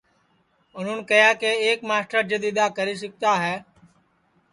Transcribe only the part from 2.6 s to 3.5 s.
کری سِکتا